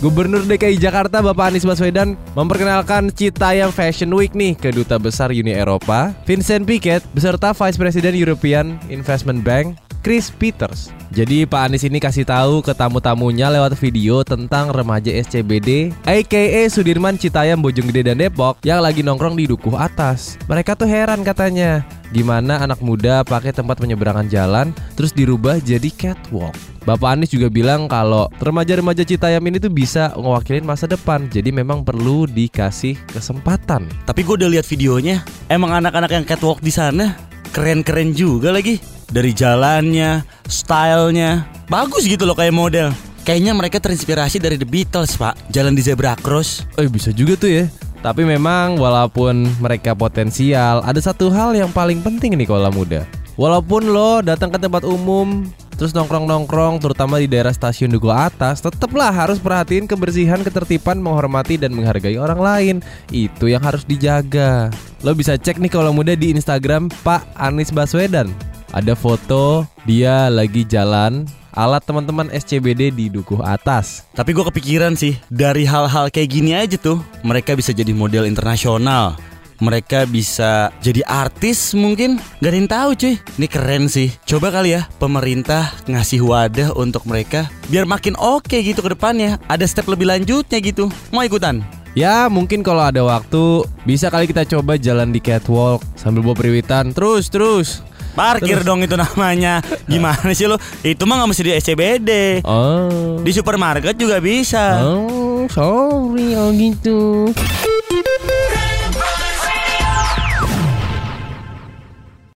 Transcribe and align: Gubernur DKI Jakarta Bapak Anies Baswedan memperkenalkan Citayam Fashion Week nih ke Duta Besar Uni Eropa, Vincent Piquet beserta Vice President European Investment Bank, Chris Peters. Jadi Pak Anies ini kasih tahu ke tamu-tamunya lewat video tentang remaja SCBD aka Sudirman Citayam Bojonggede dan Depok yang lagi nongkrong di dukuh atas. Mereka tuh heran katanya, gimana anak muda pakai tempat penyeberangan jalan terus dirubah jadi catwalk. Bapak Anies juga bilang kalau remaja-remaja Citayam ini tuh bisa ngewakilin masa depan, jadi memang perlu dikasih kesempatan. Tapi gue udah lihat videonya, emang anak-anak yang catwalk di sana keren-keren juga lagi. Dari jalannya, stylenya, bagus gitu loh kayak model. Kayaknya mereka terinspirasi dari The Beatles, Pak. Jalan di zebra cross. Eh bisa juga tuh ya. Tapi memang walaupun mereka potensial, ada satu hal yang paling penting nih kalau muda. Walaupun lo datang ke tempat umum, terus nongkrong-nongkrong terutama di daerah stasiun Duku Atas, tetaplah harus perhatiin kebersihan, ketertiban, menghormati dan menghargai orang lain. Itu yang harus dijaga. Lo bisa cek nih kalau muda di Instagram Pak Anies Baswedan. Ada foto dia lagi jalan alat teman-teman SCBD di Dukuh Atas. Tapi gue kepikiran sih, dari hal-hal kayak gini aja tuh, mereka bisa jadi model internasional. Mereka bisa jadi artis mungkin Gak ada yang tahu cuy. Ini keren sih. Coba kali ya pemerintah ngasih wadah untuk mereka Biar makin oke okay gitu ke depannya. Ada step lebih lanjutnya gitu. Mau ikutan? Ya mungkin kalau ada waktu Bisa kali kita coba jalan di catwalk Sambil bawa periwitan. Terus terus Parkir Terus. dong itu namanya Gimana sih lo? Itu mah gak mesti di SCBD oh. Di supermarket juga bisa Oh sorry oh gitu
Gubernur 0.00 0.48
DKI 0.48 0.80
Jakarta 0.80 1.20
Bapak 1.20 1.52
Anies 1.52 1.68
Baswedan 1.68 2.16
memperkenalkan 2.32 3.12
Citayam 3.12 3.68
Fashion 3.68 4.08
Week 4.16 4.32
nih 4.32 4.56
ke 4.56 4.72
Duta 4.72 4.96
Besar 4.96 5.28
Uni 5.28 5.52
Eropa, 5.52 6.16
Vincent 6.24 6.64
Piquet 6.64 7.04
beserta 7.12 7.52
Vice 7.52 7.76
President 7.76 8.16
European 8.16 8.80
Investment 8.88 9.44
Bank, 9.44 9.76
Chris 10.00 10.32
Peters. 10.32 10.88
Jadi 11.10 11.42
Pak 11.42 11.66
Anies 11.66 11.82
ini 11.82 11.98
kasih 11.98 12.22
tahu 12.22 12.62
ke 12.62 12.70
tamu-tamunya 12.70 13.50
lewat 13.50 13.74
video 13.74 14.22
tentang 14.22 14.70
remaja 14.70 15.10
SCBD 15.10 15.90
aka 16.06 16.42
Sudirman 16.70 17.18
Citayam 17.18 17.58
Bojonggede 17.58 18.06
dan 18.06 18.22
Depok 18.22 18.62
yang 18.62 18.78
lagi 18.78 19.02
nongkrong 19.02 19.34
di 19.34 19.50
dukuh 19.50 19.74
atas. 19.74 20.38
Mereka 20.46 20.78
tuh 20.78 20.86
heran 20.86 21.26
katanya, 21.26 21.82
gimana 22.14 22.62
anak 22.62 22.78
muda 22.78 23.26
pakai 23.26 23.50
tempat 23.50 23.82
penyeberangan 23.82 24.30
jalan 24.30 24.70
terus 24.94 25.10
dirubah 25.10 25.58
jadi 25.58 25.90
catwalk. 25.90 26.54
Bapak 26.86 27.18
Anies 27.18 27.34
juga 27.34 27.52
bilang 27.52 27.90
kalau 27.90 28.32
remaja-remaja 28.40 29.04
Citayam 29.04 29.44
ini 29.44 29.60
tuh 29.60 29.68
bisa 29.68 30.16
ngewakilin 30.16 30.64
masa 30.64 30.88
depan, 30.88 31.28
jadi 31.28 31.52
memang 31.52 31.84
perlu 31.84 32.24
dikasih 32.24 32.96
kesempatan. 33.12 33.84
Tapi 34.08 34.20
gue 34.24 34.34
udah 34.40 34.48
lihat 34.48 34.64
videonya, 34.64 35.20
emang 35.52 35.76
anak-anak 35.76 36.08
yang 36.08 36.24
catwalk 36.24 36.64
di 36.64 36.72
sana 36.72 37.18
keren-keren 37.50 38.14
juga 38.14 38.54
lagi. 38.54 38.99
Dari 39.10 39.34
jalannya, 39.34 40.22
stylenya, 40.46 41.42
bagus 41.66 42.06
gitu 42.06 42.22
loh 42.22 42.38
kayak 42.38 42.54
model. 42.54 42.94
Kayaknya 43.26 43.52
mereka 43.58 43.82
terinspirasi 43.82 44.38
dari 44.38 44.54
The 44.54 44.64
Beatles, 44.64 45.18
Pak. 45.18 45.50
Jalan 45.50 45.74
di 45.74 45.82
zebra 45.82 46.14
cross. 46.14 46.62
Eh 46.78 46.86
bisa 46.86 47.10
juga 47.10 47.34
tuh 47.34 47.50
ya. 47.50 47.64
Tapi 48.06 48.22
memang 48.22 48.78
walaupun 48.78 49.50
mereka 49.58 49.98
potensial, 49.98 50.80
ada 50.86 50.96
satu 51.02 51.28
hal 51.28 51.58
yang 51.58 51.74
paling 51.74 52.00
penting 52.06 52.38
nih 52.38 52.46
kalau 52.46 52.70
muda. 52.70 53.02
Walaupun 53.34 53.90
lo 53.90 54.22
datang 54.22 54.54
ke 54.54 54.62
tempat 54.62 54.86
umum, 54.86 55.42
terus 55.74 55.90
nongkrong-nongkrong 55.90 56.78
terutama 56.78 57.18
di 57.18 57.26
daerah 57.26 57.50
stasiun 57.50 57.90
Duku 57.90 58.14
Atas, 58.14 58.62
tetaplah 58.62 59.10
harus 59.10 59.42
perhatiin 59.42 59.90
kebersihan, 59.90 60.40
ketertiban, 60.40 61.02
menghormati 61.02 61.58
dan 61.58 61.74
menghargai 61.74 62.14
orang 62.14 62.40
lain. 62.40 62.76
Itu 63.10 63.50
yang 63.50 63.66
harus 63.66 63.82
dijaga. 63.84 64.70
Lo 65.02 65.18
bisa 65.18 65.34
cek 65.34 65.58
nih 65.58 65.72
kalau 65.72 65.90
muda 65.90 66.14
di 66.14 66.30
Instagram 66.30 66.88
Pak 67.02 67.36
Anies 67.36 67.74
Baswedan. 67.74 68.49
Ada 68.70 68.94
foto 68.94 69.66
dia 69.82 70.30
lagi 70.30 70.62
jalan 70.62 71.26
alat 71.50 71.82
teman-teman 71.82 72.30
SCBD 72.30 72.94
di 72.94 73.10
Dukuh 73.10 73.42
Atas. 73.42 74.06
Tapi 74.14 74.30
gue 74.30 74.46
kepikiran 74.46 74.94
sih, 74.94 75.18
dari 75.26 75.66
hal-hal 75.66 76.06
kayak 76.06 76.30
gini 76.30 76.54
aja 76.54 76.78
tuh, 76.78 77.02
mereka 77.26 77.58
bisa 77.58 77.74
jadi 77.74 77.90
model 77.90 78.30
internasional. 78.30 79.18
Mereka 79.60 80.08
bisa 80.08 80.72
jadi 80.80 81.04
artis 81.04 81.76
mungkin 81.76 82.16
Gak 82.40 82.48
ada 82.48 82.56
yang 82.56 82.70
tahu 82.70 82.90
cuy. 82.96 83.14
Ini 83.36 83.46
keren 83.50 83.92
sih. 83.92 84.08
Coba 84.24 84.48
kali 84.48 84.72
ya 84.72 84.88
pemerintah 84.96 85.76
ngasih 85.84 86.24
wadah 86.24 86.72
untuk 86.80 87.04
mereka 87.04 87.44
Biar 87.68 87.84
makin 87.84 88.16
oke 88.16 88.48
okay 88.48 88.64
gitu 88.64 88.80
ke 88.80 88.96
depannya. 88.96 89.36
Ada 89.52 89.68
step 89.68 89.92
lebih 89.92 90.08
lanjutnya 90.08 90.64
gitu. 90.64 90.88
Mau 91.12 91.20
ikutan? 91.20 91.60
Ya 91.92 92.32
mungkin 92.32 92.64
kalau 92.64 92.88
ada 92.88 93.04
waktu 93.04 93.68
Bisa 93.84 94.08
kali 94.08 94.32
kita 94.32 94.48
coba 94.48 94.80
jalan 94.80 95.12
di 95.12 95.20
catwalk 95.20 95.84
Sambil 95.92 96.24
bawa 96.24 96.40
periwitan. 96.40 96.96
Terus 96.96 97.28
terus 97.28 97.84
Parkir 98.12 98.60
Terus. 98.60 98.66
dong 98.66 98.80
itu 98.82 98.94
namanya 98.98 99.62
Gimana 99.86 100.30
sih 100.34 100.50
lo? 100.50 100.58
Itu 100.82 101.06
mah 101.06 101.22
gak 101.22 101.30
mesti 101.30 101.42
di 101.46 101.52
SCBD 101.56 102.10
oh. 102.44 103.20
Di 103.22 103.30
supermarket 103.32 103.94
juga 103.96 104.18
bisa 104.18 104.82
Oh 104.82 105.46
sorry 105.48 106.36
oh 106.36 106.50
gitu 106.52 107.30